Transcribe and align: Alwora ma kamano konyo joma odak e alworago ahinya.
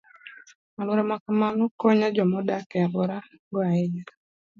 Alwora 0.79 1.03
ma 1.09 1.17
kamano 1.23 1.63
konyo 1.79 2.07
joma 2.15 2.35
odak 2.41 2.69
e 2.77 2.79
alworago 2.85 3.57
ahinya. 3.67 4.05